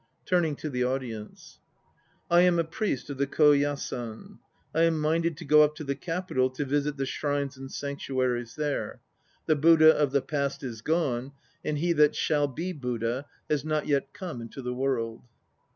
[0.25, 1.59] (Turning to the audience.)
[2.27, 4.39] I am a priest of the Koyasan.
[4.73, 8.55] I am minded to go up to the Capital to visit the shrines and sanctuaries
[8.55, 8.99] there.
[9.45, 11.33] The Buddha of the Past is gone,
[11.63, 15.21] And he that shall be Buddha has not yet come into the world.